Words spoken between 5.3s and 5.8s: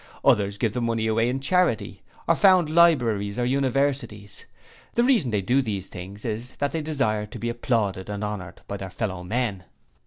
do